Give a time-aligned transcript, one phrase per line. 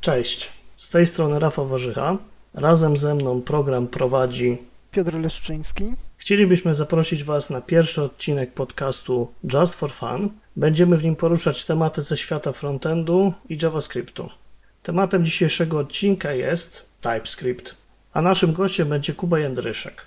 [0.00, 2.16] Cześć, z tej strony Rafał Warzycha.
[2.54, 4.58] Razem ze mną program prowadzi
[4.90, 5.92] Piotr Leszczyński.
[6.16, 10.30] Chcielibyśmy zaprosić Was na pierwszy odcinek podcastu Just for Fun.
[10.56, 14.30] Będziemy w nim poruszać tematy ze świata frontendu i JavaScriptu.
[14.82, 17.74] Tematem dzisiejszego odcinka jest TypeScript,
[18.12, 20.02] a naszym gościem będzie Kuba Jędryszek.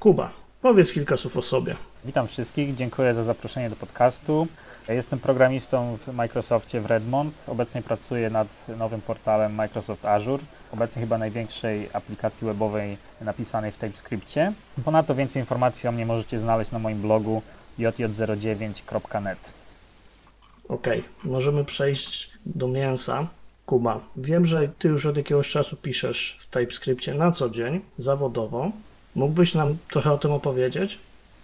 [0.00, 0.30] Kuba,
[0.62, 1.76] powiedz kilka słów o sobie.
[2.04, 4.48] Witam wszystkich, dziękuję za zaproszenie do podcastu.
[4.88, 7.34] Jestem programistą w Microsoftie w Redmond.
[7.46, 8.48] Obecnie pracuję nad
[8.78, 10.42] nowym portalem Microsoft Azure,
[10.72, 14.52] obecnie chyba największej aplikacji webowej napisanej w TypeScriptie.
[14.84, 17.42] Ponadto więcej informacji o mnie możecie znaleźć na moim blogu
[17.78, 19.38] jj09.net.
[20.68, 20.86] Ok,
[21.24, 23.26] możemy przejść do mięsa.
[23.66, 28.70] Kuba, wiem, że Ty już od jakiegoś czasu piszesz w TypeScriptie na co dzień, zawodowo.
[29.14, 30.98] Mógłbyś nam trochę o tym opowiedzieć?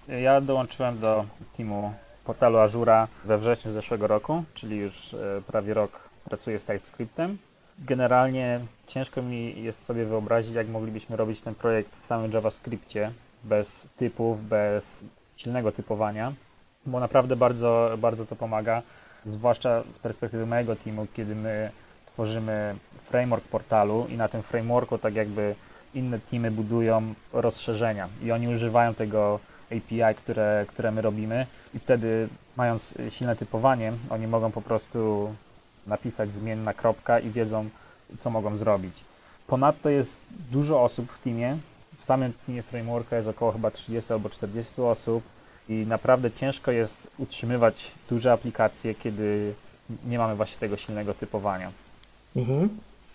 [0.09, 1.25] Ja dołączyłem do
[1.57, 1.93] teamu
[2.25, 7.39] portalu Azura we wrześniu zeszłego roku, czyli już e, prawie rok pracuję z TypeScriptem.
[7.79, 13.13] Generalnie ciężko mi jest sobie wyobrazić, jak moglibyśmy robić ten projekt w samym JavaScriptie,
[13.45, 15.05] bez typów, bez
[15.37, 16.33] silnego typowania,
[16.87, 18.83] bo naprawdę bardzo, bardzo to pomaga,
[19.25, 21.71] zwłaszcza z perspektywy mojego teamu, kiedy my
[22.07, 25.55] tworzymy framework portalu i na tym frameworku tak jakby
[25.95, 29.41] inne teamy budują rozszerzenia i oni używają tego
[29.77, 35.35] API, które, które my robimy i wtedy mając silne typowanie, oni mogą po prostu
[35.87, 37.69] napisać zmienna kropka i wiedzą,
[38.19, 38.95] co mogą zrobić.
[39.47, 41.59] Ponadto jest dużo osób w teamie.
[41.97, 45.25] W samym teamie frameworka jest około chyba 30 albo 40 osób
[45.69, 49.55] i naprawdę ciężko jest utrzymywać duże aplikacje, kiedy
[50.07, 51.73] nie mamy właśnie tego silnego typowania.
[52.37, 52.69] Mhm.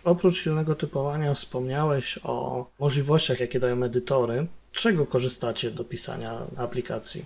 [0.03, 4.47] Oprócz silnego typowania wspomniałeś o możliwościach, jakie dają edytory.
[4.76, 7.26] Czego korzystacie do pisania aplikacji?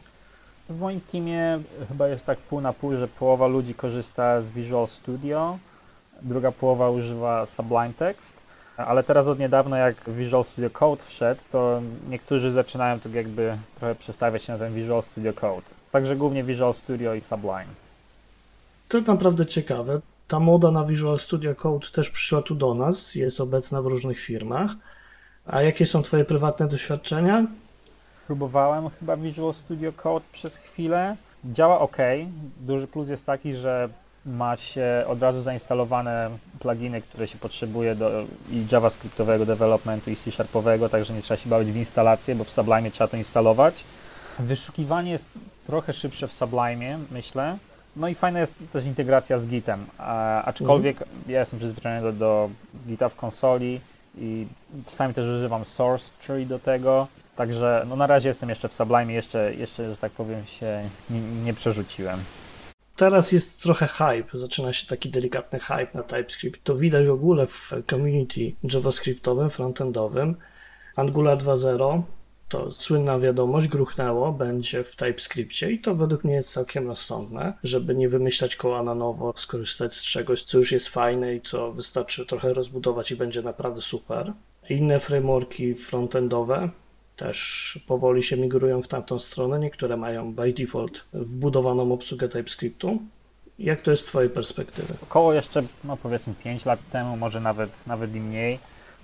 [0.69, 4.87] W moim teamie chyba jest tak pół na pół, że połowa ludzi korzysta z Visual
[4.87, 5.59] Studio,
[6.21, 8.37] druga połowa używa Sublime Text,
[8.77, 13.95] ale teraz od niedawna jak Visual Studio Code wszedł, to niektórzy zaczynają tak jakby trochę
[13.95, 15.67] przestawiać się na ten Visual Studio Code.
[15.91, 17.73] Także głównie Visual Studio i Sublime.
[18.87, 20.01] To naprawdę ciekawe.
[20.27, 24.19] Ta moda na Visual Studio Code też przyszła tu do nas, jest obecna w różnych
[24.19, 24.71] firmach.
[25.51, 27.45] A jakie są Twoje prywatne doświadczenia?
[28.27, 31.15] Próbowałem chyba Visual Studio Code przez chwilę.
[31.45, 31.97] Działa ok.
[32.59, 33.89] Duży plus jest taki, że
[34.25, 36.29] ma się od razu zainstalowane
[36.59, 41.71] pluginy, które się potrzebuje do i JavaScriptowego developmentu i C-Sharpowego, także nie trzeba się bawić
[41.71, 43.83] w instalację, bo w Sublime trzeba to instalować.
[44.39, 45.25] Wyszukiwanie jest
[45.67, 47.57] trochę szybsze w Sublime, myślę.
[47.95, 51.21] No i fajna jest też integracja z Gitem, a, aczkolwiek mhm.
[51.27, 52.49] ja jestem przyzwyczajony do, do
[52.87, 53.81] Gita w konsoli
[54.19, 54.47] i
[54.85, 59.13] czasami też używam Source Tree do tego, także no na razie jestem jeszcze w Sublime,
[59.13, 62.19] jeszcze, jeszcze że tak powiem się nie, nie przerzuciłem.
[62.95, 66.63] Teraz jest trochę hype, zaczyna się taki delikatny hype na TypeScript.
[66.63, 70.35] To widać w ogóle w community JavaScriptowym, frontendowym.
[70.95, 72.01] Angular 2.0
[72.49, 77.95] to słynna wiadomość gruchnęło, będzie w TypeScriptie i to według mnie jest całkiem rozsądne, żeby
[77.95, 82.25] nie wymyślać koła na nowo, skorzystać z czegoś, co już jest fajne i co wystarczy
[82.25, 84.33] trochę rozbudować i będzie naprawdę super.
[84.69, 86.69] Inne frameworki frontendowe
[87.15, 92.99] też powoli się migrują w tamtą stronę, niektóre mają by default wbudowaną obsługę TypeScriptu.
[93.59, 94.93] Jak to jest z Twojej perspektywy?
[95.03, 98.59] Około jeszcze, no powiedzmy 5 lat temu, może nawet, nawet i mniej,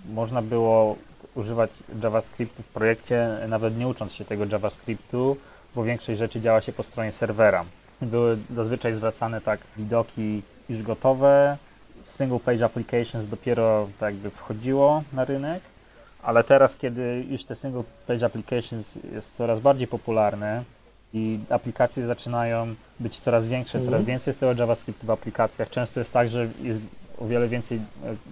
[0.09, 0.97] można było
[1.35, 1.71] używać
[2.03, 5.37] JavaScriptu w projekcie, nawet nie ucząc się tego JavaScriptu,
[5.75, 7.65] bo większość rzeczy działa się po stronie serwera.
[8.01, 11.57] Były zazwyczaj zwracane tak widoki już gotowe,
[12.01, 15.63] single page applications dopiero tak jakby wchodziło na rynek,
[16.23, 20.63] ale teraz, kiedy już te single page applications jest coraz bardziej popularne
[21.13, 24.05] i aplikacje zaczynają być coraz większe, coraz mhm.
[24.05, 26.81] więcej jest tego JavaScriptu w aplikacjach, często jest tak, że jest
[27.17, 27.81] o wiele więcej e,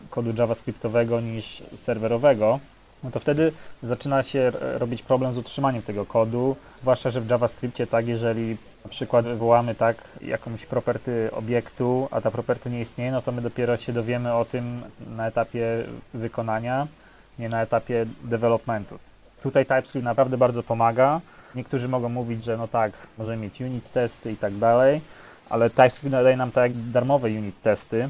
[0.09, 2.59] kodu JavaScriptowego niż serwerowego,
[3.03, 3.51] no to wtedy
[3.83, 8.89] zaczyna się robić problem z utrzymaniem tego kodu, zwłaszcza, że w JavaScriptie tak, jeżeli na
[8.89, 13.77] przykład wywołamy tak jakąś property obiektu, a ta property nie istnieje, no to my dopiero
[13.77, 14.81] się dowiemy o tym
[15.15, 16.87] na etapie wykonania,
[17.39, 18.99] nie na etapie developmentu.
[19.43, 21.21] Tutaj TypeScript naprawdę bardzo pomaga.
[21.55, 25.01] Niektórzy mogą mówić, że no tak, możemy mieć unit testy i tak dalej,
[25.49, 28.09] ale TypeScript daje nam tak darmowe unit testy,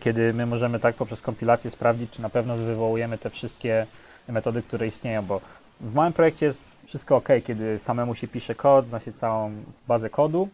[0.00, 3.86] kiedy my możemy tak poprzez kompilację sprawdzić, czy na pewno wywołujemy te wszystkie
[4.28, 5.40] metody, które istnieją, bo
[5.80, 9.52] w moim projekcie jest wszystko ok, kiedy samemu się pisze kod, zna się całą
[9.88, 10.48] bazę kodu,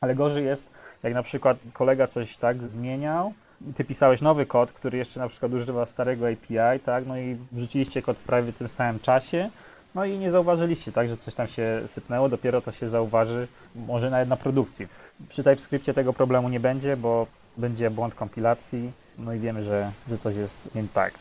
[0.00, 0.68] ale gorzej jest,
[1.02, 3.32] jak na przykład kolega coś tak zmieniał,
[3.76, 8.02] ty pisałeś nowy kod, który jeszcze na przykład używa starego API, tak, no i wrzuciliście
[8.02, 9.50] kod w prawie tym samym czasie,
[9.94, 14.10] no i nie zauważyliście, tak, że coś tam się sypnęło, dopiero to się zauważy może
[14.10, 14.86] nawet na produkcji.
[15.28, 17.26] Przy TypeScriptie tego problemu nie będzie, bo
[17.56, 21.14] będzie błąd kompilacji no i wiemy, że, że coś jest nie tak.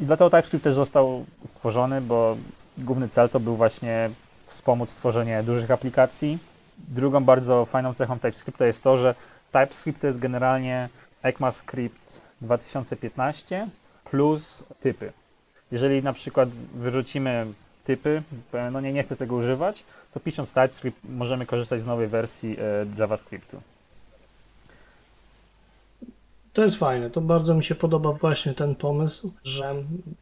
[0.00, 2.36] I dlatego TypeScript też został stworzony, bo
[2.78, 4.10] główny cel to był właśnie
[4.46, 6.38] wspomóc tworzenie dużych aplikacji.
[6.78, 9.14] Drugą bardzo fajną cechą TypeScripta jest to, że
[9.52, 10.88] TypeScript to jest generalnie
[11.22, 13.68] ECMAScript 2015
[14.10, 15.12] plus typy.
[15.72, 17.46] Jeżeli na przykład wyrzucimy
[17.84, 18.22] typy,
[18.72, 19.84] no nie, nie chcę tego używać,
[20.14, 23.60] to pisząc TypeScript możemy korzystać z nowej wersji e, JavaScriptu.
[26.52, 27.10] To jest fajne.
[27.10, 29.74] To bardzo mi się podoba właśnie ten pomysł, że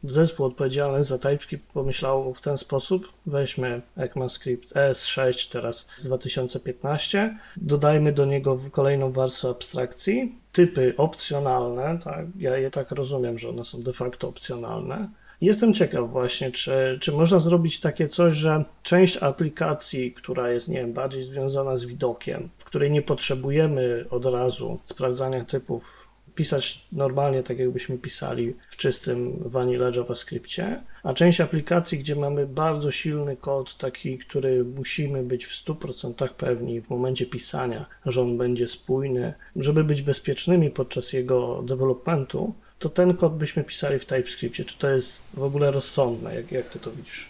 [0.03, 3.13] zespół odpowiedzialny za TypeScript pomyślał w ten sposób.
[3.25, 12.25] Weźmy ECMAScript ES6 teraz z 2015, dodajmy do niego kolejną warstwę abstrakcji, typy opcjonalne, tak?
[12.39, 15.09] ja je tak rozumiem, że one są de facto opcjonalne.
[15.41, 20.77] Jestem ciekaw właśnie, czy, czy można zrobić takie coś, że część aplikacji, która jest, nie
[20.77, 26.06] wiem, bardziej związana z widokiem, w której nie potrzebujemy od razu sprawdzania typów
[26.37, 32.91] pisać normalnie, tak jakbyśmy pisali w czystym vanilla JavaScriptie, a część aplikacji, gdzie mamy bardzo
[32.91, 38.67] silny kod, taki, który musimy być w 100% pewni w momencie pisania, że on będzie
[38.67, 44.65] spójny, żeby być bezpiecznymi podczas jego developmentu, to ten kod byśmy pisali w TypeScriptie.
[44.65, 46.35] Czy to jest w ogóle rozsądne?
[46.35, 47.29] Jak, jak ty to widzisz?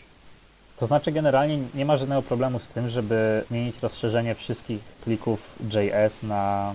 [0.77, 5.39] To znaczy generalnie nie ma żadnego problemu z tym, żeby zmienić rozszerzenie wszystkich plików
[5.73, 6.73] JS na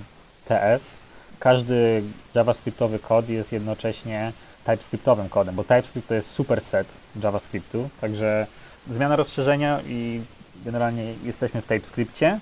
[0.49, 1.02] TS,
[1.43, 2.03] każdy
[2.35, 4.33] JavaScriptowy kod jest jednocześnie
[4.65, 6.87] TypeScriptowym kodem, bo TypeScript to jest superset
[7.23, 8.47] JavaScriptu, także
[8.91, 10.21] zmiana rozszerzenia i
[10.65, 12.39] generalnie jesteśmy w TypeScriptie.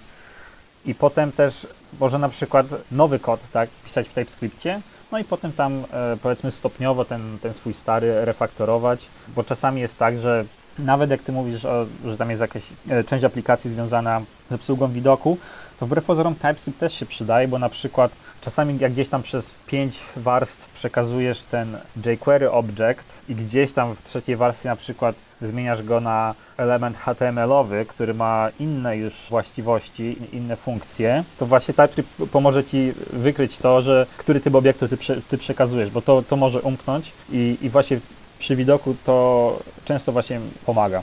[0.86, 1.66] I potem też
[2.00, 4.80] może na przykład nowy kod tak, pisać w TypeScriptie,
[5.12, 9.98] no i potem tam e, powiedzmy stopniowo ten, ten swój stary refaktorować, bo czasami jest
[9.98, 10.44] tak, że
[10.78, 14.88] nawet jak ty mówisz, o, że tam jest jakaś e, część aplikacji związana z obsługą
[14.88, 15.38] widoku,
[15.80, 19.54] to wbrew pozorom TypeScript też się przydaje, bo na przykład czasami jak gdzieś tam przez
[19.66, 25.82] pięć warstw przekazujesz ten jQuery object i gdzieś tam w trzeciej warstwie na przykład zmieniasz
[25.82, 32.64] go na element HTML-owy, który ma inne już właściwości, inne funkcje, to właśnie TypeScript pomoże
[32.64, 36.60] Ci wykryć to, że który typ obiektu Ty, prze, ty przekazujesz, bo to, to może
[36.60, 38.00] umknąć i, i właśnie
[38.40, 41.02] przy widoku to często właśnie pomaga.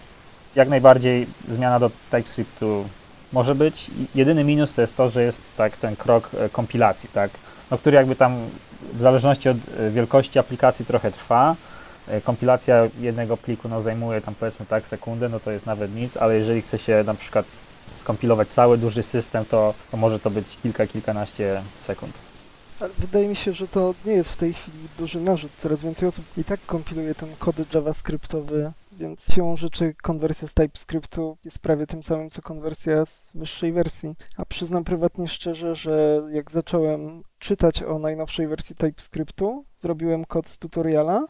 [0.56, 2.86] Jak najbardziej zmiana do TypeScriptu
[3.34, 3.92] może być.
[4.16, 7.32] Jedyny minus to jest to, że jest tak ten krok e, kompilacji, tak,
[7.72, 8.38] no, który jakby tam
[8.94, 11.56] w zależności od e, wielkości aplikacji trochę trwa.
[12.08, 16.18] E, kompilacja jednego pliku no, zajmuje tam powiedzmy tak sekundę, no to jest nawet nic,
[16.18, 17.46] ale jeżeli chce się na przykład
[17.94, 22.27] skompilować cały duży system, to, to może to być kilka, kilkanaście sekund.
[22.80, 25.52] Ale wydaje mi się, że to nie jest w tej chwili duży narzut.
[25.58, 31.38] Coraz więcej osób i tak kompiluje ten kod JavaScriptowy więc siłą rzeczy konwersja z TypeScriptu
[31.46, 34.16] jest prawie tym samym, co konwersja z wyższej wersji.
[34.38, 40.58] A przyznam prywatnie szczerze, że jak zacząłem czytać o najnowszej wersji TypeScriptu, zrobiłem kod z
[40.58, 41.28] tutoriala,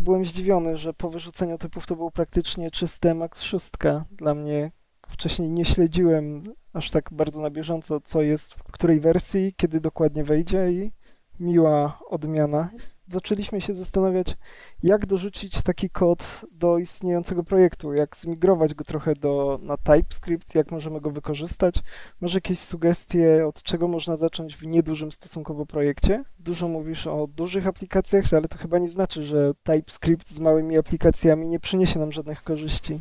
[0.00, 3.70] byłem zdziwiony, że po wyrzuceniu typów to był praktycznie czyste Max 6.
[4.10, 4.70] Dla mnie
[5.08, 10.24] wcześniej nie śledziłem aż tak bardzo na bieżąco, co jest w której wersji, kiedy dokładnie
[10.24, 10.92] wejdzie i
[11.40, 12.70] miła odmiana
[13.08, 14.36] zaczęliśmy się zastanawiać,
[14.82, 20.70] jak dorzucić taki kod do istniejącego projektu, jak zmigrować go trochę do, na TypeScript, jak
[20.70, 21.74] możemy go wykorzystać.
[22.20, 26.24] Może jakieś sugestie, od czego można zacząć w niedużym stosunkowo projekcie?
[26.38, 31.48] Dużo mówisz o dużych aplikacjach, ale to chyba nie znaczy, że TypeScript z małymi aplikacjami
[31.48, 33.00] nie przyniesie nam żadnych korzyści.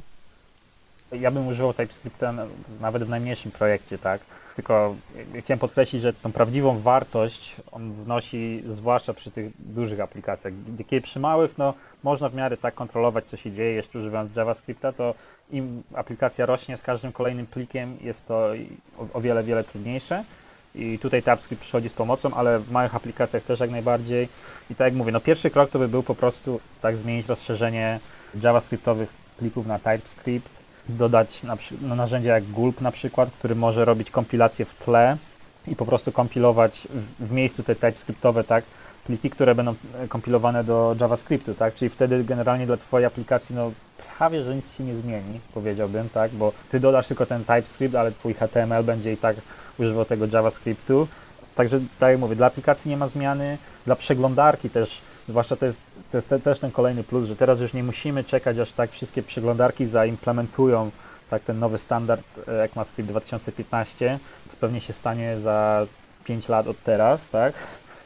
[1.11, 2.33] Ja bym używał TypeScripta
[2.81, 4.21] nawet w najmniejszym projekcie, tak?
[4.55, 4.95] Tylko
[5.39, 10.53] chciałem podkreślić, że tą prawdziwą wartość on wnosi zwłaszcza przy tych dużych aplikacjach.
[10.87, 11.73] Kiedy przy małych, no
[12.03, 15.13] można w miarę tak kontrolować, co się dzieje, jeszcze używając JavaScripta, to
[15.51, 18.49] im aplikacja rośnie z każdym kolejnym plikiem, jest to
[19.13, 20.23] o, wiele, wiele trudniejsze.
[20.75, 24.29] I tutaj TypeScript przychodzi z pomocą, ale w małych aplikacjach też jak najbardziej.
[24.69, 27.99] I tak jak mówię, no pierwszy krok to by był po prostu tak zmienić rozszerzenie
[28.41, 30.56] JavaScriptowych plików na TypeScript,
[30.89, 35.17] dodać na, no, narzędzia jak Gulp na przykład, który może robić kompilację w tle
[35.67, 38.63] i po prostu kompilować w, w miejscu te TypeScriptowe, tak,
[39.05, 43.71] pliki, które będą e, kompilowane do JavaScriptu, tak, czyli wtedy generalnie dla Twojej aplikacji, no
[44.17, 48.11] prawie, że nic się nie zmieni, powiedziałbym, tak, bo Ty dodasz tylko ten TypeScript, ale
[48.11, 49.35] Twój HTML będzie i tak
[49.79, 51.07] używał tego JavaScriptu,
[51.55, 55.81] także tak jak mówię, dla aplikacji nie ma zmiany, dla przeglądarki też Zwłaszcza to jest,
[56.11, 58.91] to jest te, też ten kolejny plus, że teraz już nie musimy czekać, aż tak
[58.91, 60.91] wszystkie przeglądarki zaimplementują
[61.29, 64.19] tak ten nowy standard ECMAScript 2015,
[64.49, 65.85] co pewnie się stanie za
[66.23, 67.53] 5 lat od teraz, tak?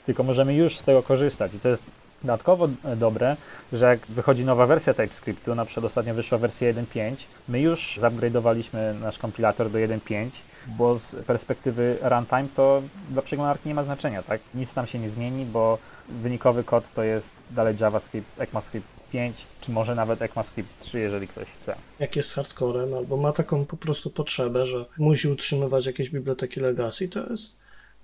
[0.05, 1.83] Tylko możemy już z tego korzystać i to jest
[2.23, 3.37] dodatkowo e, dobre,
[3.73, 7.15] że jak wychodzi nowa wersja TypeScriptu, na przykład ostatnio wyszła wersja 1.5,
[7.47, 10.29] my już zupgrade'owaliśmy nasz kompilator do 1.5
[10.67, 14.41] bo z perspektywy runtime to dla przeglądarki nie ma znaczenia, tak?
[14.55, 15.77] Nic tam się nie zmieni, bo
[16.09, 21.47] wynikowy kod to jest dalej JavaScript, ECMAScript 5, czy może nawet ECMAScript 3, jeżeli ktoś
[21.47, 21.75] chce.
[21.99, 27.09] Jak jest hardcorem, albo ma taką po prostu potrzebę, że musi utrzymywać jakieś biblioteki legacy,
[27.09, 27.55] to jest,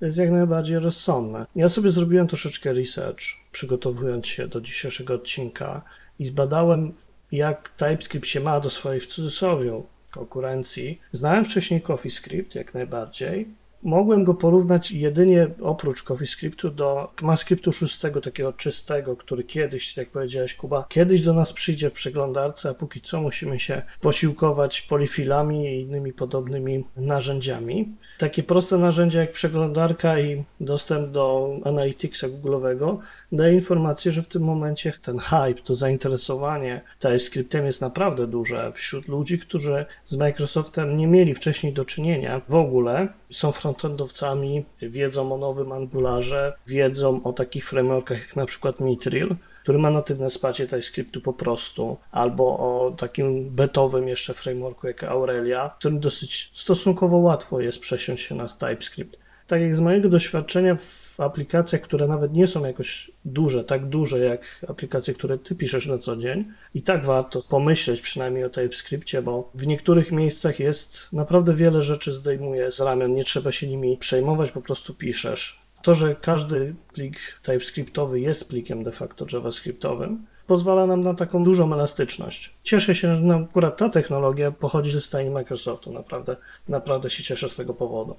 [0.01, 1.45] jest jak najbardziej rozsądne.
[1.55, 3.21] Ja sobie zrobiłem troszeczkę research,
[3.51, 5.81] przygotowując się do dzisiejszego odcinka
[6.19, 6.93] i zbadałem,
[7.31, 9.81] jak TypeScript się ma do swojej w cudzysłowie
[10.17, 10.99] konkurencji.
[11.11, 13.47] Znałem wcześniej CoffeeScript jak najbardziej,
[13.83, 20.53] Mogłem go porównać jedynie oprócz CoffeeScriptu do MaScriptu 6, takiego czystego, który kiedyś, jak powiedziałeś
[20.53, 25.81] Kuba, kiedyś do nas przyjdzie w przeglądarce, a póki co musimy się posiłkować polifilami i
[25.81, 27.95] innymi podobnymi narzędziami.
[28.17, 32.97] Takie proste narzędzia jak przeglądarka i dostęp do Analyticsa Google'owego
[33.31, 39.07] daje informację, że w tym momencie ten hype, to zainteresowanie TypeScriptem jest naprawdę duże wśród
[39.07, 45.37] ludzi, którzy z Microsoftem nie mieli wcześniej do czynienia w ogóle, są frontendowcami, wiedzą o
[45.37, 51.21] nowym Angularze, wiedzą o takich frameworkach jak na przykład Mitril, który ma natywne wsparcie TypeScriptu
[51.21, 57.79] po prostu, albo o takim betowym jeszcze frameworku jak Aurelia, którym dosyć stosunkowo łatwo jest
[57.79, 59.17] przesiąść się na TypeScript.
[59.47, 64.19] Tak jak z mojego doświadczenia w aplikacjach, które nawet nie są jakoś duże, tak duże
[64.19, 69.21] jak aplikacje, które ty piszesz na co dzień, i tak warto pomyśleć przynajmniej o TypeScriptie,
[69.21, 73.97] bo w niektórych miejscach jest naprawdę wiele rzeczy zdejmuje z ramion, nie trzeba się nimi
[73.97, 75.61] przejmować, po prostu piszesz.
[75.81, 81.73] To, że każdy plik TypeScriptowy jest plikiem de facto JavaScriptowym, pozwala nam na taką dużą
[81.73, 82.53] elastyczność.
[82.63, 85.93] Cieszę się, że akurat ta technologia pochodzi ze stajni Microsoftu.
[85.93, 86.35] Naprawdę,
[86.67, 88.15] naprawdę się cieszę z tego powodu.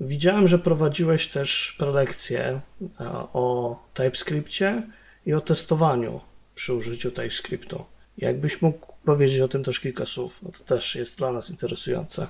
[0.00, 2.60] Widziałem, że prowadziłeś też prelekcję
[3.00, 4.82] e, o TypeScriptie
[5.26, 6.20] i o testowaniu
[6.54, 7.84] przy użyciu TypeScriptu.
[8.18, 12.26] Jakbyś mógł powiedzieć o tym też kilka słów, no to też jest dla nas interesujące.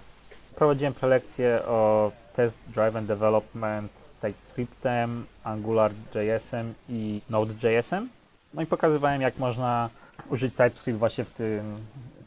[0.57, 8.09] Prowadziłem prelekcję o Test Driven Development TypeScriptem, AngularJS-em i Node.js-em.
[8.55, 9.91] No i pokazywałem, jak można
[10.31, 11.77] użyć TypeScript właśnie w tym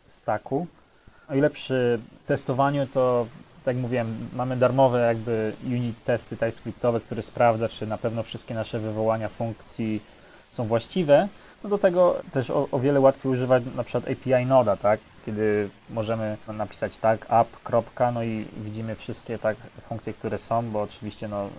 [0.07, 0.67] stacku.
[1.29, 3.27] O ile przy testowaniu to,
[3.69, 8.53] tak jak mówiłem, mamy darmowe jakby unit testy TypeScriptowe, które sprawdza, czy na pewno wszystkie
[8.53, 10.01] nasze wywołania funkcji
[10.51, 11.27] są właściwe.
[11.63, 14.99] No do tego też o, o wiele łatwiej używać na przykład API Noda, tak?
[15.25, 19.57] kiedy możemy napisać tak, app, kropka, no i widzimy wszystkie tak
[19.89, 21.49] funkcje, które są, bo oczywiście no,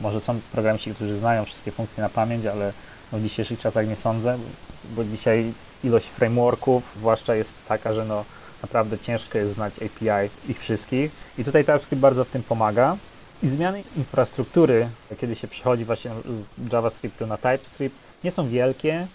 [0.00, 2.72] może są programiści, którzy znają wszystkie funkcje na pamięć, ale
[3.12, 4.38] no, w dzisiejszych czasach nie sądzę,
[4.84, 5.52] bo dzisiaj
[5.84, 8.24] ilość frameworków zwłaszcza jest taka, że no,
[8.62, 12.96] naprawdę ciężko jest znać API ich wszystkich i tutaj TypeScript bardzo w tym pomaga.
[13.42, 14.88] I zmiany infrastruktury,
[15.18, 16.10] kiedy się przechodzi właśnie
[16.58, 19.06] z JavaScriptu na TypeScript, nie są wielkie.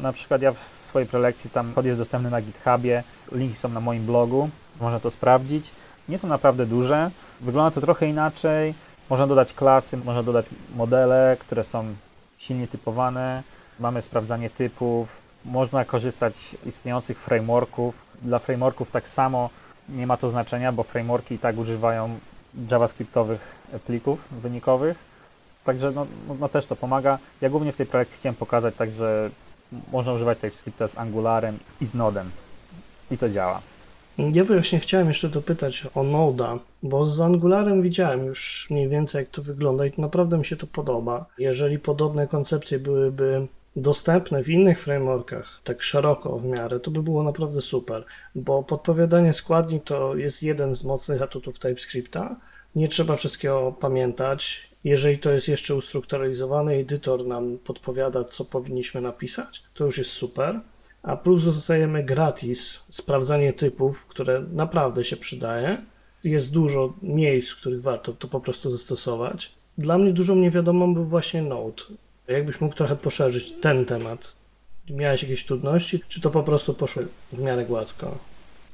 [0.00, 3.80] Na przykład ja w swojej prelekcji, tam kod jest dostępny na GitHubie, linki są na
[3.80, 5.70] moim blogu, można to sprawdzić.
[6.08, 8.74] Nie są naprawdę duże, wygląda to trochę inaczej.
[9.10, 11.84] Można dodać klasy, można dodać modele, które są
[12.38, 13.42] silnie typowane.
[13.80, 15.08] Mamy sprawdzanie typów,
[15.44, 18.09] można korzystać z istniejących frameworków.
[18.22, 19.50] Dla frameworków tak samo
[19.88, 22.18] nie ma to znaczenia, bo frameworki i tak używają
[22.70, 23.40] javascriptowych
[23.86, 24.98] plików wynikowych.
[25.64, 26.06] Także no,
[26.40, 27.18] no, też to pomaga.
[27.40, 29.30] Ja głównie w tej prelekcji chciałem pokazać także
[29.92, 32.30] można używać TypeScripta z Angularem i z Nodem.
[33.10, 33.60] I to działa.
[34.18, 39.28] Ja właśnie chciałem jeszcze dopytać o Noda, bo z Angularem widziałem już mniej więcej jak
[39.28, 41.26] to wygląda i naprawdę mi się to podoba.
[41.38, 43.46] Jeżeli podobne koncepcje byłyby
[43.76, 49.32] dostępne w innych frameworkach, tak szeroko w miarę, to by było naprawdę super, bo podpowiadanie
[49.32, 52.36] składni to jest jeden z mocnych atutów TypeScripta.
[52.74, 59.62] Nie trzeba wszystkiego pamiętać, jeżeli to jest jeszcze ustrukturalizowany edytor nam podpowiada, co powinniśmy napisać,
[59.74, 60.60] to już jest super.
[61.02, 65.82] A plus dostajemy gratis sprawdzanie typów, które naprawdę się przydaje.
[66.24, 69.52] Jest dużo miejsc, w których warto to po prostu zastosować.
[69.78, 71.82] Dla mnie dużą niewiadomą był właśnie Node.
[72.30, 74.36] Jakbyś mógł trochę poszerzyć ten temat?
[74.90, 78.18] Miałeś jakieś trudności, czy to po prostu poszło w miarę gładko?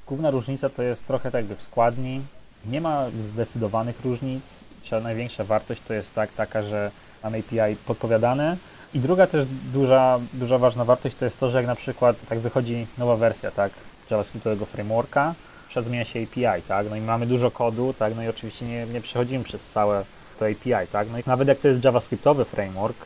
[0.07, 2.23] Główna różnica to jest trochę tak jakby w składni.
[2.67, 4.65] Nie ma zdecydowanych różnic
[5.03, 6.91] największa wartość to jest tak, taka, że
[7.23, 8.57] mamy API podpowiadane.
[8.95, 12.39] I druga też duża, duża ważna wartość to jest to, że jak na przykład tak
[12.39, 13.73] wychodzi nowa wersja tak,
[14.11, 15.35] JavaScriptowego frameworka,
[15.69, 16.87] przed zmienia się API, tak?
[16.91, 18.17] No i mamy dużo kodu, tak?
[18.17, 20.05] No i oczywiście nie, nie przechodzimy przez całe
[20.39, 21.09] to API, tak?
[21.13, 22.97] No i nawet jak to jest JavaScriptowy framework,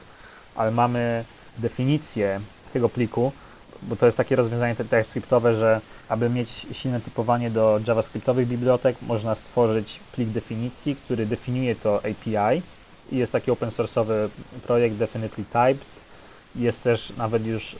[0.54, 1.24] ale mamy
[1.58, 2.40] definicję
[2.72, 3.32] tego pliku,
[3.82, 9.34] bo to jest takie rozwiązanie TypeScriptowe, że aby mieć silne typowanie do JavaScriptowych bibliotek, można
[9.34, 12.62] stworzyć plik definicji, który definiuje to API.
[13.12, 14.28] I jest taki open source'owy
[14.62, 15.86] projekt Definitely Typed.
[16.56, 17.76] Jest też nawet już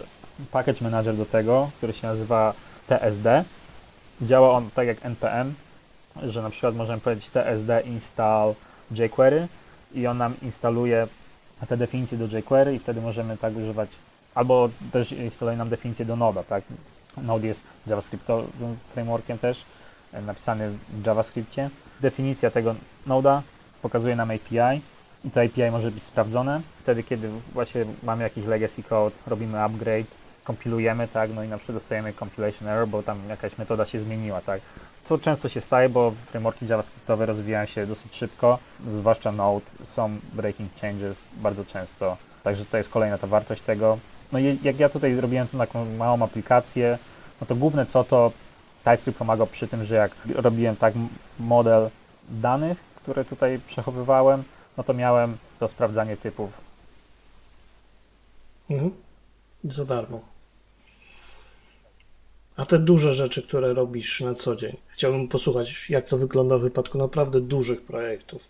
[0.50, 2.54] package manager do tego, który się nazywa
[2.86, 3.44] TSD.
[4.22, 5.54] Działa on tak jak NPM,
[6.22, 8.54] że na przykład możemy powiedzieć tsd install
[8.90, 9.48] jQuery
[9.94, 11.08] i on nam instaluje
[11.67, 13.90] te definicje do jQuery i wtedy możemy tak używać,
[14.35, 16.64] albo też instaluje nam definicję do Node'a, tak?
[17.23, 19.64] Node jest JavaScriptowym frameworkiem też,
[20.26, 21.71] napisany w JavaScriptie.
[22.00, 22.75] Definicja tego
[23.07, 23.40] Node'a
[23.83, 24.81] pokazuje nam API
[25.25, 26.61] i to API może być sprawdzone.
[26.83, 30.07] Wtedy, kiedy właśnie mamy jakiś legacy code, robimy upgrade,
[30.50, 34.40] kompilujemy, tak, no i na przykład dostajemy compilation error, bo tam jakaś metoda się zmieniła,
[34.40, 34.61] tak.
[35.04, 38.59] Co często się staje, bo frameworki JavaScriptowe rozwijają się dosyć szybko,
[38.90, 43.99] zwłaszcza Node, są breaking changes bardzo często, także to jest kolejna ta wartość tego.
[44.33, 46.99] No i jak ja tutaj robiłem tą taką małą aplikację,
[47.40, 48.33] no to główne co to
[48.85, 50.95] TypeScript pomagał przy tym, że jak robiłem tak
[51.38, 51.90] model
[52.30, 54.45] danych, które tutaj przechowywałem,
[54.76, 56.50] no to miałem to sprawdzanie typów.
[58.71, 58.90] Mhm.
[59.64, 60.29] Za darmo.
[62.57, 66.61] A te duże rzeczy, które robisz na co dzień, chciałbym posłuchać, jak to wygląda w
[66.61, 68.49] wypadku naprawdę dużych projektów.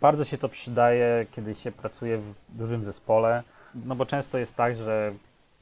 [0.00, 3.42] Bardzo się to przydaje, kiedy się pracuje w dużym zespole,
[3.74, 5.14] no bo często jest tak, że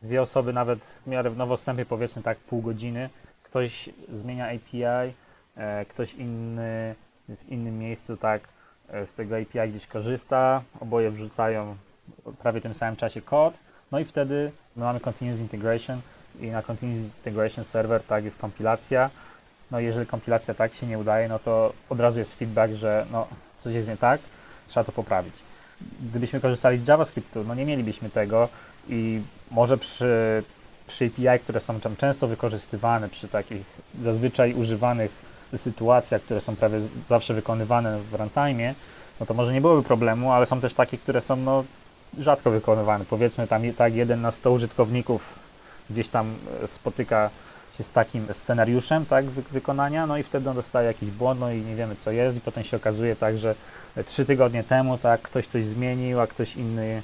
[0.02, 3.10] dwie osoby nawet w miarę nowostępie, powiedzmy tak pół godziny,
[3.42, 5.14] ktoś zmienia API,
[5.56, 6.94] e, ktoś inny
[7.28, 8.48] w innym miejscu tak
[8.88, 11.76] e, z tego API gdzieś korzysta, oboje wrzucają
[12.26, 13.54] w prawie tym samym czasie kod,
[13.92, 16.00] no i wtedy my mamy continuous integration
[16.40, 19.10] i na continuous integration server tak jest kompilacja.
[19.70, 23.26] No jeżeli kompilacja tak się nie udaje, no to od razu jest feedback, że no,
[23.58, 24.20] coś jest nie tak,
[24.66, 25.34] trzeba to poprawić.
[26.00, 28.48] Gdybyśmy korzystali z JavaScriptu, no nie mielibyśmy tego
[28.88, 30.42] i może przy,
[30.86, 33.62] przy API, które są tam często wykorzystywane, przy takich
[34.02, 35.10] zazwyczaj używanych
[35.56, 38.74] sytuacjach, które są prawie zawsze wykonywane w runtime,
[39.20, 41.64] no to może nie byłoby problemu, ale są też takie, które są no,
[42.18, 43.04] rzadko wykonywane.
[43.04, 45.34] Powiedzmy tam tak jeden na 100 użytkowników
[45.90, 46.34] gdzieś tam
[46.64, 47.30] e, spotyka
[47.78, 51.60] się z takim scenariuszem tak, wykonania, no i wtedy on dostaje jakiś błąd, no i
[51.60, 53.54] nie wiemy co jest i potem się okazuje tak, że
[54.06, 57.02] trzy tygodnie temu tak, ktoś coś zmienił, a ktoś inny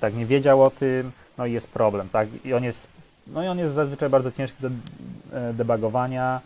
[0.00, 2.88] tak nie wiedział o tym, no i jest problem, tak, i on jest,
[3.26, 6.40] no i on jest zazwyczaj bardzo ciężki do e, debugowania,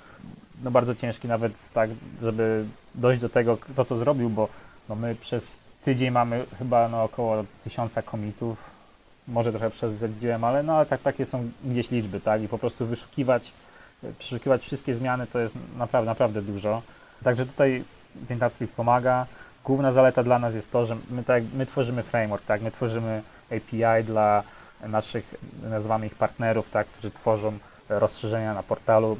[0.64, 1.90] no bardzo ciężki nawet tak,
[2.22, 2.64] żeby
[2.94, 4.48] dojść do tego, kto to zrobił, bo
[4.88, 8.58] no my przez tydzień mamy chyba no, około tysiąca komitów,
[9.28, 12.86] może trochę przesadziłem, ale no ale tak, takie są gdzieś liczby, tak, i po prostu
[12.86, 13.52] wyszukiwać,
[14.18, 16.82] przeszukiwać wszystkie zmiany to jest naprawdę, naprawdę dużo.
[17.24, 17.84] Także tutaj
[18.28, 19.26] TypeScript pomaga.
[19.64, 23.22] Główna zaleta dla nas jest to, że my, tak, my tworzymy framework, tak, my tworzymy
[23.50, 24.42] API dla
[24.88, 27.52] naszych, nazywamy ich partnerów, tak, którzy tworzą
[27.88, 29.16] rozszerzenia na portalu,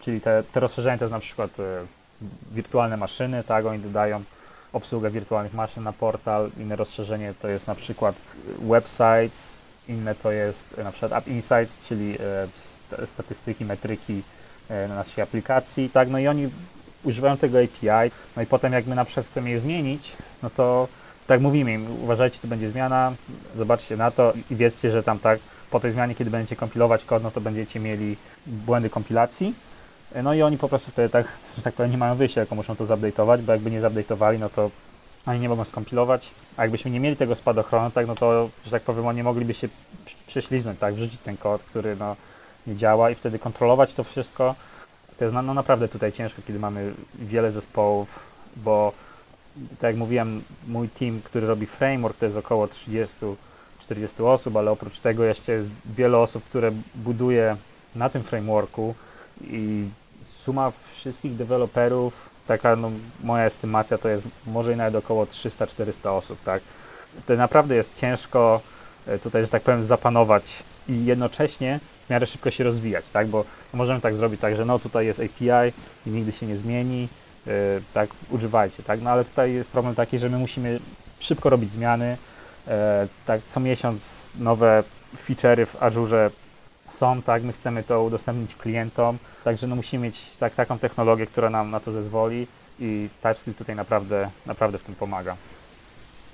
[0.00, 1.62] czyli te, te rozszerzenia to jest na przykład e,
[2.52, 4.22] wirtualne maszyny, tak, oni dodają
[4.72, 8.14] obsługę wirtualnych maszyn na portal, inne rozszerzenie to jest na przykład
[8.60, 9.52] websites,
[9.88, 12.14] inne to jest na przykład App Insights, czyli
[13.00, 14.22] e, statystyki, metryki
[14.88, 16.48] na naszej aplikacji, tak, no i oni
[17.04, 20.88] używają tego API, no i potem jak my na przykład chcemy je zmienić, no to
[21.26, 23.12] tak mówimy im, uważajcie, to będzie zmiana,
[23.56, 25.38] zobaczcie na to i wiedzcie, że tam tak
[25.70, 29.54] po tej zmianie, kiedy będziecie kompilować kod, no to będziecie mieli błędy kompilacji,
[30.22, 31.26] no i oni po prostu wtedy tak,
[31.64, 34.70] tak powiem, nie mają wyjścia, jako muszą to zupdate'ować, bo jakby nie zupdate'owali, no to
[35.26, 36.30] oni nie mogą skompilować.
[36.56, 39.68] A jakbyśmy nie mieli tego spadochronu, tak, no to, że tak powiem, oni mogliby się
[40.26, 42.16] prześliznąć, tak, wrzucić ten kod, który no,
[42.66, 44.54] nie działa i wtedy kontrolować to wszystko.
[45.18, 48.18] To jest no, no naprawdę tutaj ciężko, kiedy mamy wiele zespołów,
[48.56, 48.92] bo
[49.56, 53.36] tak jak mówiłem, mój team, który robi framework, to jest około 30-40
[54.24, 57.56] osób, ale oprócz tego jeszcze jest wiele osób, które buduje
[57.94, 58.94] na tym frameworku
[59.40, 59.88] i
[60.44, 62.12] suma wszystkich deweloperów,
[62.46, 62.90] taka no,
[63.22, 66.62] moja estymacja to jest może nawet około 300-400 osób, tak.
[67.26, 68.60] To naprawdę jest ciężko
[69.06, 73.44] e, tutaj, że tak powiem, zapanować i jednocześnie w miarę szybko się rozwijać, tak, bo
[73.72, 75.72] możemy tak zrobić tak, że no tutaj jest API
[76.06, 77.08] i nigdy się nie zmieni,
[77.46, 77.52] yy,
[77.94, 80.80] tak, używajcie, tak, no ale tutaj jest problem taki, że my musimy
[81.20, 82.16] szybko robić zmiany,
[82.66, 82.72] yy,
[83.26, 84.82] tak, co miesiąc nowe
[85.16, 86.30] feature'y w Azure
[86.92, 91.50] są, tak, my chcemy to udostępnić klientom, także no musimy mieć tak, taką technologię, która
[91.50, 92.46] nam na to zezwoli
[92.80, 95.36] i TypeScript tutaj naprawdę, naprawdę w tym pomaga.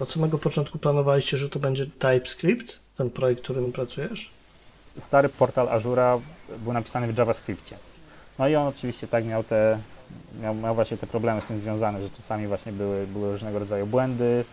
[0.01, 4.31] Od samego początku planowaliście, że to będzie TypeScript, ten projekt, którym pracujesz?
[4.99, 6.19] Stary portal Azura
[6.59, 7.77] był napisany w JavaScriptie.
[8.39, 9.79] No i on oczywiście tak miał te,
[10.43, 13.87] miał, miał właśnie te problemy z tym związane, że czasami właśnie były, były różnego rodzaju
[13.87, 14.45] błędy.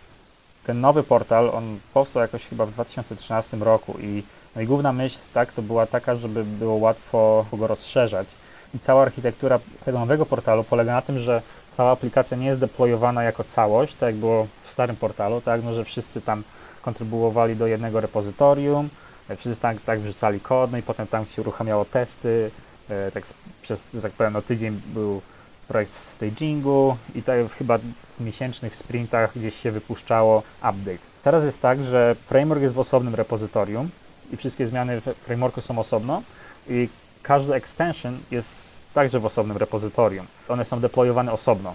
[0.64, 4.22] Ten nowy portal, on powstał jakoś chyba w 2013 roku i
[4.56, 8.28] no i główna myśl tak, to była taka, żeby było łatwo go rozszerzać.
[8.74, 11.42] I cała architektura tego nowego portalu polega na tym, że
[11.72, 15.72] cała aplikacja nie jest deployowana jako całość, tak jak było w starym portalu, tak, no,
[15.72, 16.42] że wszyscy tam
[16.82, 18.88] kontrybuowali do jednego repozytorium,
[19.36, 22.50] wszyscy tak, tak wrzucali kod, no i potem tam się uruchamiało testy
[22.88, 23.24] e, tak
[23.62, 25.20] przez, tak powiem, no tydzień był
[25.68, 27.78] projekt w stagingu i tak chyba
[28.18, 30.98] w miesięcznych sprintach gdzieś się wypuszczało update.
[31.22, 33.90] Teraz jest tak, że framework jest w osobnym repozytorium
[34.32, 36.22] i wszystkie zmiany frameworku są osobno
[36.68, 36.88] i
[37.22, 40.26] każdy extension jest także w osobnym repozytorium.
[40.48, 41.74] One są deployowane osobno.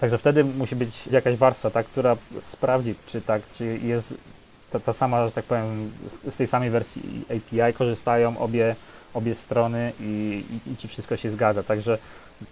[0.00, 4.14] Także wtedy musi być jakaś warstwa, ta, która sprawdzi, czy tak, czy jest
[4.70, 8.76] ta, ta sama, że tak powiem, z, z tej samej wersji API korzystają obie,
[9.14, 11.62] obie strony i, i, i ci wszystko się zgadza.
[11.62, 11.98] Także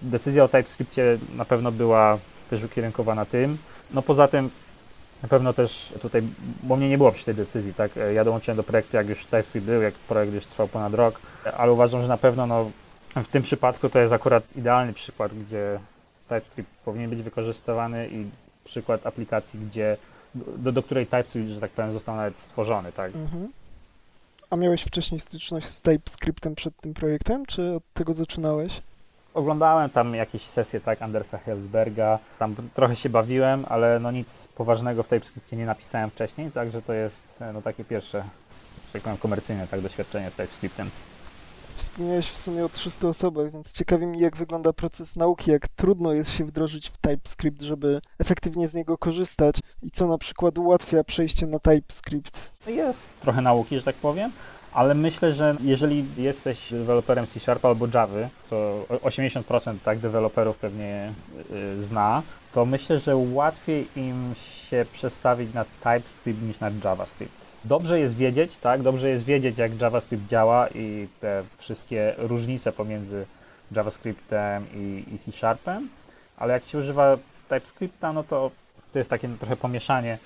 [0.02, 2.18] decyzja o TypeScriptie na pewno była
[2.50, 3.59] też ukierunkowana tym.
[3.90, 4.50] No poza tym
[5.24, 6.22] na pewno też tutaj,
[6.62, 9.66] bo mnie nie było przy tej decyzji, tak, ja dołączyłem do projektu jak już TypeScript
[9.66, 11.20] był, jak projekt już trwał ponad rok,
[11.56, 12.70] ale uważam, że na pewno no,
[13.16, 15.80] w tym przypadku to jest akurat idealny przykład, gdzie
[16.28, 18.26] TypeScript powinien być wykorzystywany i
[18.64, 19.96] przykład aplikacji, gdzie
[20.34, 23.14] do, do której TypeScript, że tak powiem, został nawet stworzony, tak?
[23.14, 23.52] Mhm.
[24.50, 28.80] A miałeś wcześniej styczność z TypeScriptem przed tym projektem, czy od tego zaczynałeś?
[29.35, 35.03] Oglądałem tam jakieś sesje, tak, Andersa Helsberga, tam trochę się bawiłem, ale no nic poważnego
[35.03, 38.25] w TypeScriptie nie napisałem wcześniej, także to jest no takie pierwsze,
[38.87, 40.90] że tak powiem, komercyjne tak, doświadczenie z TypeScriptem.
[41.77, 46.12] Wspomniałeś w sumie o 300 osobach, więc ciekawi mnie, jak wygląda proces nauki, jak trudno
[46.12, 51.05] jest się wdrożyć w TypeScript, żeby efektywnie z niego korzystać i co na przykład ułatwia
[51.05, 52.51] przejście na TypeScript.
[52.66, 54.33] Jest trochę nauki, że tak powiem,
[54.74, 61.12] ale myślę, że jeżeli jesteś deweloperem C Sharp albo Java, co 80% tak deweloperów pewnie
[61.50, 64.34] y, zna, to myślę, że łatwiej im
[64.68, 67.32] się przestawić na TypeScript niż na JavaScript.
[67.64, 68.82] Dobrze jest wiedzieć, tak?
[68.82, 73.26] Dobrze jest wiedzieć, jak JavaScript działa i te wszystkie różnice pomiędzy
[73.72, 75.88] JavaScriptem i, i C Sharpem,
[76.37, 77.16] ale jak się używa
[77.48, 78.50] TypeScripta, no to
[78.92, 80.18] to jest takie trochę pomieszanie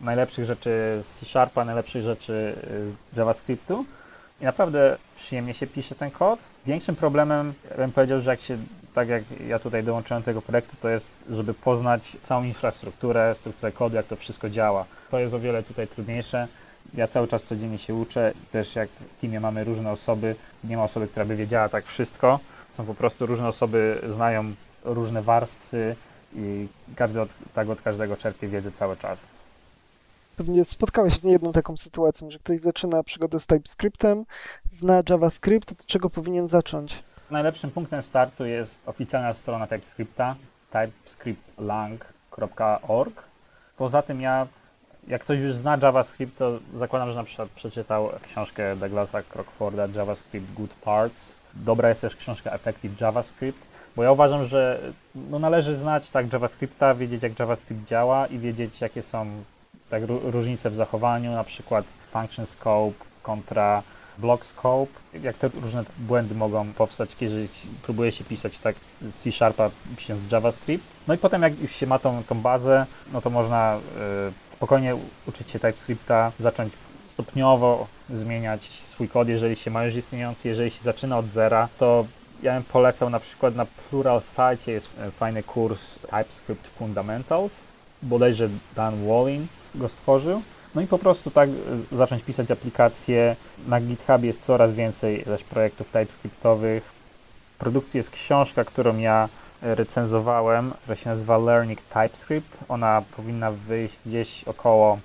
[0.00, 0.70] najlepszych rzeczy
[1.02, 2.54] z Sharpa, najlepszych rzeczy
[3.12, 3.84] z JavaScriptu
[4.40, 6.40] i naprawdę przyjemnie się pisze ten kod.
[6.66, 8.58] Większym problemem, bym powiedział, że jak się,
[8.94, 13.72] tak jak ja tutaj dołączyłem do tego projektu, to jest, żeby poznać całą infrastrukturę, strukturę
[13.72, 14.84] kodu, jak to wszystko działa.
[15.10, 16.48] To jest o wiele tutaj trudniejsze.
[16.94, 20.84] Ja cały czas codziennie się uczę, też jak w teamie mamy różne osoby, nie ma
[20.84, 22.40] osoby, która by wiedziała tak wszystko.
[22.72, 25.96] Są po prostu różne osoby, znają różne warstwy
[26.34, 29.37] i każdy od, tak od każdego czerpie wiedzę cały czas.
[30.38, 34.24] Pewnie spotkałeś się z niejedną taką sytuacją, że ktoś zaczyna przygodę z TypeScriptem,
[34.70, 37.02] zna JavaScript, od czego powinien zacząć?
[37.30, 40.36] Najlepszym punktem startu jest oficjalna strona TypeScripta,
[40.70, 43.22] typescriptlang.org.
[43.76, 44.46] Poza tym ja
[45.08, 50.54] jak ktoś już zna JavaScript, to zakładam, że na przykład przeczytał książkę Douglasa Crockforda JavaScript
[50.54, 51.34] Good Parts.
[51.54, 53.58] Dobra jest też książka Effective JavaScript,
[53.96, 54.80] bo ja uważam, że
[55.14, 59.26] no, należy znać tak JavaScripta, wiedzieć jak JavaScript działa i wiedzieć jakie są
[59.90, 63.82] tak, różnice w zachowaniu, na przykład function scope kontra
[64.18, 67.48] block scope, jak te różne błędy mogą powstać, kiedy
[67.82, 68.76] próbuje się pisać tak
[69.18, 70.84] C Sharpa pisząc JavaScript.
[71.08, 74.96] No i potem jak już się ma tą, tą bazę, no to można y, spokojnie
[75.26, 76.72] uczyć się TypeScripta, zacząć
[77.04, 82.06] stopniowo zmieniać swój kod, jeżeli się ma już istniejący, jeżeli się zaczyna od zera, to
[82.42, 87.54] ja bym polecał na przykład na Plural Site jest e, fajny kurs TypeScript Fundamentals,
[88.02, 90.42] bodajże Dan Wallin go stworzył.
[90.74, 91.48] No i po prostu tak
[91.92, 93.36] e, zacząć pisać aplikacje.
[93.66, 96.82] Na GitHubie jest coraz więcej też projektów TypeScriptowych.
[97.58, 99.28] Produkcji jest książka, którą ja
[99.62, 102.58] recenzowałem, która się nazywa Learning TypeScript.
[102.68, 104.98] Ona powinna wyjść gdzieś około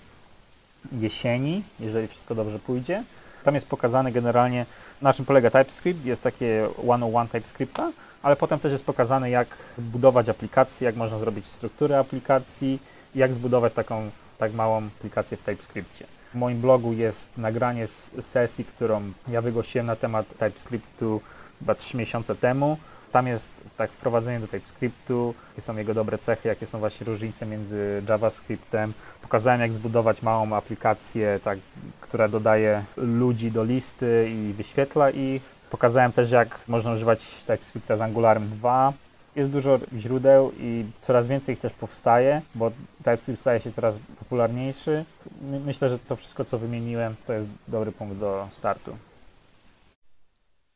[0.91, 3.03] jesieni, jeżeli wszystko dobrze pójdzie.
[3.43, 4.65] Tam jest pokazane generalnie,
[5.01, 6.05] na czym polega TypeScript.
[6.05, 7.91] Jest takie 101 TypeScripta,
[8.23, 9.47] ale potem też jest pokazane, jak
[9.77, 12.79] budować aplikacje, jak można zrobić strukturę aplikacji,
[13.15, 16.05] jak zbudować taką tak małą aplikację w TypeScriptie.
[16.33, 21.21] W moim blogu jest nagranie z sesji, którą ja wygłosiłem na temat TypeScriptu
[21.59, 22.77] chyba 3 miesiące temu.
[23.11, 27.45] Tam jest tak wprowadzenie do TypeScriptu, jakie są jego dobre cechy, jakie są właśnie różnice
[27.45, 28.93] między JavaScriptem.
[29.21, 31.59] Pokazałem, jak zbudować małą aplikację, tak,
[32.01, 35.41] która dodaje ludzi do listy i wyświetla ich.
[35.69, 38.93] Pokazałem też, jak można używać TypeScripta z Angularem 2.
[39.35, 45.05] Jest dużo źródeł i coraz więcej ich też powstaje, bo TypeScript staje się coraz popularniejszy.
[45.65, 48.91] Myślę, że to wszystko, co wymieniłem, to jest dobry punkt do startu.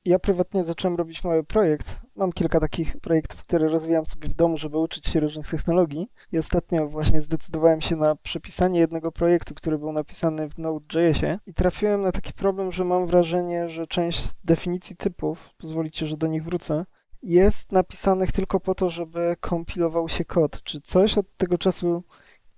[0.05, 1.95] Ja prywatnie zacząłem robić mały projekt.
[2.15, 6.07] Mam kilka takich projektów, które rozwijam sobie w domu, żeby uczyć się różnych technologii.
[6.31, 11.53] I ostatnio właśnie zdecydowałem się na przepisanie jednego projektu, który był napisany w Node.jsie i
[11.53, 16.43] trafiłem na taki problem, że mam wrażenie, że część definicji typów, pozwolicie, że do nich
[16.43, 16.85] wrócę,
[17.23, 20.63] jest napisanych tylko po to, żeby kompilował się kod.
[20.63, 22.03] Czy coś od tego czasu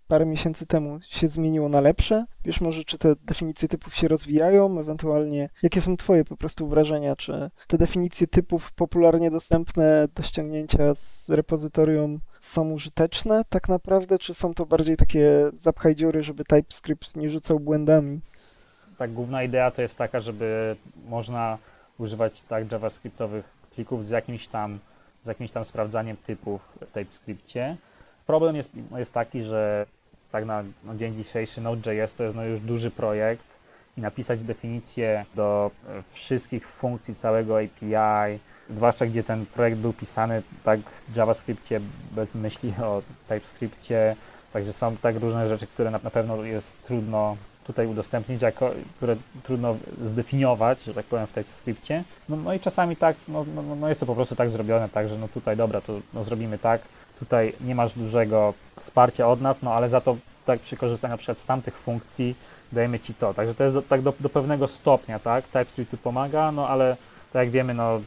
[0.09, 2.25] parę miesięcy temu się zmieniło na lepsze?
[2.45, 7.15] Wiesz może, czy te definicje typów się rozwijają, ewentualnie jakie są twoje po prostu wrażenia,
[7.15, 14.33] czy te definicje typów popularnie dostępne do ściągnięcia z repozytorium są użyteczne tak naprawdę, czy
[14.33, 18.19] są to bardziej takie zapchaj dziury, żeby TypeScript nie rzucał błędami?
[18.97, 20.75] Tak, główna idea to jest taka, żeby
[21.09, 21.57] można
[21.97, 24.79] używać tak JavaScriptowych plików z jakimś tam,
[25.23, 27.77] z jakimś tam sprawdzaniem typów w TypeScriptie.
[28.27, 29.85] Problem jest, jest taki, że
[30.31, 33.45] tak na, na dzień dzisiejszy Node.js to jest no już duży projekt
[33.97, 38.39] i napisać definicję do e, wszystkich funkcji całego API,
[38.69, 41.79] zwłaszcza gdzie ten projekt był pisany tak w JavaScriptie
[42.11, 44.15] bez myśli o TypeScriptie,
[44.53, 47.37] także są tak różne rzeczy, które na, na pewno jest trudno
[47.69, 52.03] tutaj udostępnić, jako, które trudno zdefiniować, że tak powiem, w TypeScriptie.
[52.29, 55.09] No, no i czasami tak, no, no, no, jest to po prostu tak zrobione, tak,
[55.09, 56.81] że no tutaj dobra, to no zrobimy tak,
[57.19, 61.17] tutaj nie masz dużego wsparcia od nas, no ale za to tak przy korzystaniu na
[61.17, 62.35] przykład z tamtych funkcji
[62.71, 63.33] dajemy Ci to.
[63.33, 66.97] Także to jest do, tak do, do pewnego stopnia, tak, TypeScript tu pomaga, no ale
[67.33, 68.01] tak jak wiemy, no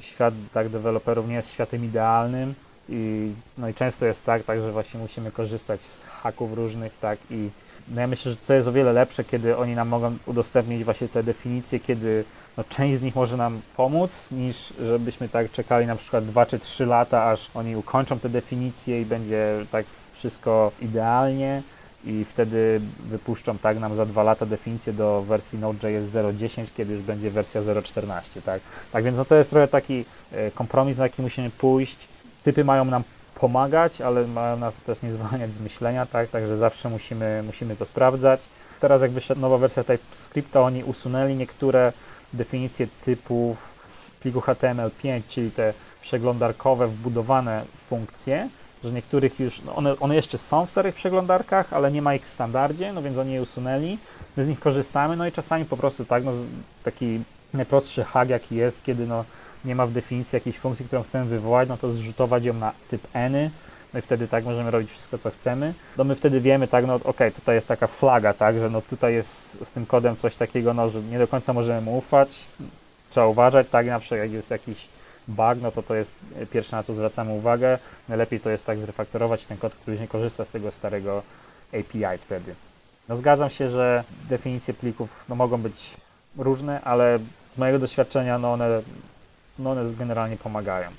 [0.00, 2.54] świat tak deweloperów nie jest światem idealnym
[2.88, 7.18] i, no i często jest tak, tak, że właśnie musimy korzystać z haków różnych, tak,
[7.30, 7.50] i
[7.88, 11.08] no ja myślę, że to jest o wiele lepsze, kiedy oni nam mogą udostępnić właśnie
[11.08, 12.24] te definicje, kiedy
[12.56, 16.58] no, część z nich może nam pomóc, niż żebyśmy tak czekali na przykład 2 czy
[16.58, 21.62] 3 lata, aż oni ukończą te definicje i będzie tak wszystko idealnie
[22.04, 27.02] i wtedy wypuszczą tak nam za dwa lata definicję do wersji Node.js 0.10, kiedy już
[27.02, 28.60] będzie wersja 0.14, tak?
[28.92, 31.96] Tak więc no to jest trochę taki e, kompromis, na jaki musimy pójść.
[32.42, 33.02] Typy mają nam
[33.42, 36.30] pomagać, ale mają nas też nie zwalniać z myślenia, tak?
[36.30, 38.40] Także zawsze musimy, musimy to sprawdzać.
[38.80, 41.92] Teraz jak wyszedł nowa wersja TypeScripta, oni usunęli niektóre
[42.32, 48.48] definicje typów z pliku HTML5, czyli te przeglądarkowe, wbudowane funkcje,
[48.84, 52.26] że niektórych już, no one, one jeszcze są w starych przeglądarkach, ale nie ma ich
[52.26, 53.98] w standardzie, no więc oni je usunęli,
[54.36, 56.32] my z nich korzystamy, no i czasami po prostu tak, no
[56.84, 57.20] taki
[57.54, 59.24] najprostszy hack jaki jest, kiedy no
[59.64, 63.08] nie ma w definicji jakiejś funkcji, którą chcemy wywołać, no to zrzutować ją na typ
[63.12, 63.50] any,
[63.92, 65.74] no i wtedy tak możemy robić wszystko, co chcemy.
[65.98, 69.14] No my wtedy wiemy, tak, no okej, tutaj jest taka flaga, tak, że no tutaj
[69.14, 72.28] jest z tym kodem coś takiego, no, że nie do końca możemy mu ufać,
[73.10, 74.88] trzeba uważać, tak, na przykład jak jest jakiś
[75.28, 76.14] bug, no to to jest
[76.50, 77.78] pierwsze, na co zwracamy uwagę.
[78.08, 81.22] Najlepiej to jest tak zrefaktorować ten kod, który nie korzysta z tego starego
[81.68, 82.54] API wtedy.
[83.08, 85.90] No zgadzam się, że definicje plików no, mogą być
[86.36, 88.82] różne, ale z mojego doświadczenia no one,
[89.58, 90.90] no one generalnie pomagają.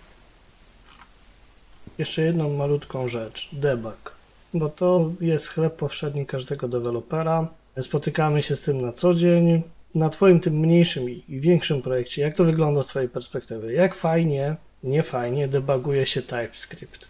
[1.98, 4.16] Jeszcze jedną malutką rzecz, debug,
[4.54, 7.48] bo to jest chleb powszedni każdego dewelopera.
[7.82, 9.64] Spotykamy się z tym na co dzień.
[9.96, 13.74] Na Twoim tym mniejszym i większym projekcie, jak to wygląda z Twojej perspektywy?
[13.74, 17.08] Jak fajnie, nie fajnie debuguje się TypeScript?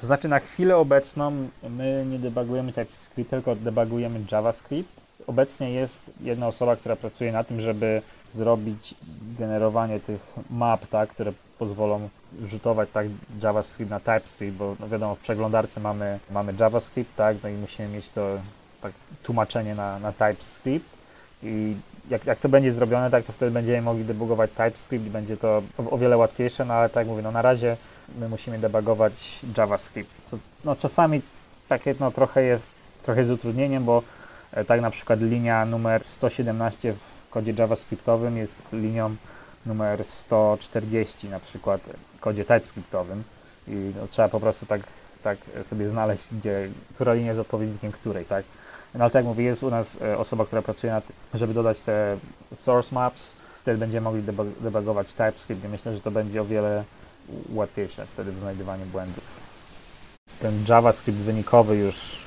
[0.00, 5.03] To znaczy na chwilę obecną my nie debugujemy TypeScript, tylko debugujemy JavaScript.
[5.26, 8.94] Obecnie jest jedna osoba, która pracuje na tym, żeby zrobić
[9.38, 12.08] generowanie tych map, tak, które pozwolą
[12.42, 13.06] rzutować tak
[13.42, 17.88] JavaScript na TypeScript, bo no wiadomo w przeglądarce mamy, mamy JavaScript, tak, no i musimy
[17.88, 18.38] mieć to
[18.80, 20.86] tak, tłumaczenie na, na TypeScript.
[21.42, 21.76] I
[22.10, 25.62] jak, jak to będzie zrobione, tak to wtedy będziemy mogli debugować TypeScript i będzie to
[25.78, 27.76] o, o wiele łatwiejsze, no ale tak mówię, no na razie
[28.18, 31.22] my musimy debugować JavaScript, co no czasami
[31.68, 32.72] takie no trochę jest,
[33.02, 34.02] trochę jest utrudnieniem, bo
[34.66, 39.16] tak na przykład linia numer 117 w kodzie JavaScriptowym jest linią
[39.66, 41.80] numer 140 na przykład
[42.16, 43.22] w kodzie TypeScriptowym
[43.68, 44.80] i no, trzeba po prostu tak,
[45.22, 48.44] tak sobie znaleźć, gdzie, która linia jest odpowiednikiem której, tak?
[48.94, 51.54] No ale tak jak mówię, jest u nas e, osoba, która pracuje nad tym, żeby
[51.54, 52.16] dodać te
[52.54, 54.22] source maps, wtedy będziemy mogli
[54.60, 56.84] debugować TypeScript i myślę, że to będzie o wiele
[57.48, 59.24] łatwiejsze wtedy w znajdywaniu błędów.
[60.40, 62.18] Ten JavaScript wynikowy już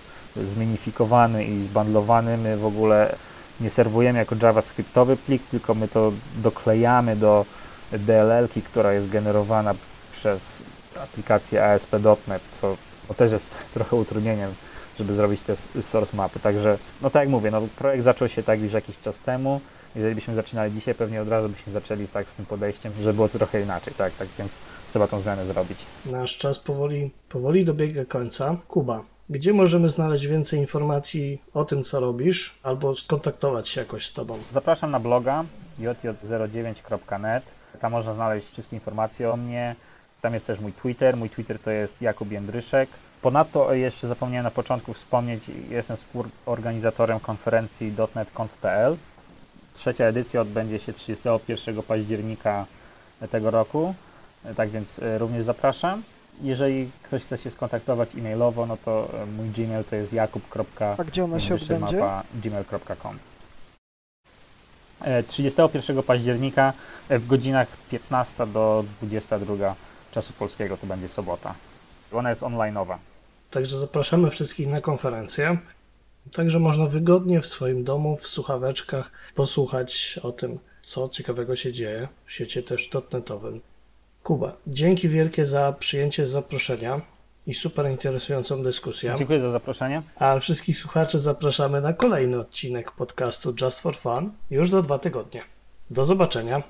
[0.45, 3.15] zminifikowany i zbandlowany, my w ogóle
[3.61, 7.45] nie serwujemy jako JavaScriptowy plik, tylko my to doklejamy do
[7.91, 9.75] DLL-ki, która jest generowana
[10.11, 10.63] przez
[11.03, 12.77] aplikację ASP.NET, co
[13.17, 14.53] też jest trochę utrudnieniem,
[14.99, 16.39] żeby zrobić te source mapy.
[16.39, 19.61] Także, no tak jak mówię, no, projekt zaczął się tak już jakiś czas temu.
[19.95, 23.29] Jeżeli byśmy zaczynali dzisiaj, pewnie od razu byśmy zaczęli tak z tym podejściem, żeby było
[23.29, 24.51] to trochę inaczej, tak, tak więc
[24.91, 25.79] trzeba tą zmianę zrobić.
[26.05, 28.57] Nasz czas powoli, powoli dobiega końca.
[28.67, 34.13] Kuba, gdzie możemy znaleźć więcej informacji o tym, co robisz, albo skontaktować się jakoś z
[34.13, 34.37] Tobą?
[34.51, 35.45] Zapraszam na bloga
[35.79, 37.43] jj09.net.
[37.79, 39.75] Tam można znaleźć wszystkie informacje o mnie.
[40.21, 41.17] Tam jest też mój Twitter.
[41.17, 42.89] Mój Twitter to jest Jakub Jędryszek.
[43.21, 48.97] Ponadto jeszcze zapomniałem na początku wspomnieć, jestem współorganizatorem konferencji .NET.conf.pl.
[49.73, 52.65] Trzecia edycja odbędzie się 31 października
[53.31, 53.95] tego roku,
[54.55, 56.03] tak więc e, również zapraszam.
[56.41, 60.43] Jeżeli ktoś chce się skontaktować e-mailowo, no to e, mój Gmail to jest jakub.
[60.97, 62.03] A gdzie ona się odbędzie?
[62.35, 63.19] gmail.com
[65.27, 66.73] 31 października
[67.09, 69.75] w godzinach 15 do 22
[70.11, 71.55] czasu polskiego to będzie sobota.
[72.11, 72.99] Ona jest onlineowa.
[73.51, 75.57] Także zapraszamy wszystkich na konferencję.
[76.31, 82.07] Także można wygodnie w swoim domu, w słuchaweczkach posłuchać o tym, co ciekawego się dzieje
[82.25, 83.61] w świecie też dotnetowym.
[84.27, 87.01] Kuba, dzięki wielkie za przyjęcie zaproszenia
[87.47, 89.13] i super interesującą dyskusję.
[89.17, 90.01] Dziękuję za zaproszenie.
[90.15, 95.43] A wszystkich słuchaczy zapraszamy na kolejny odcinek podcastu Just for Fun już za dwa tygodnie.
[95.89, 96.63] Do zobaczenia.